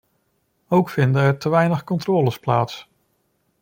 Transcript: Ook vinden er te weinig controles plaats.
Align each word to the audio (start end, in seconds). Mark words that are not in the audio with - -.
Ook 0.67 0.89
vinden 0.89 1.21
er 1.21 1.37
te 1.37 1.49
weinig 1.49 1.83
controles 1.83 2.39
plaats. 2.39 2.89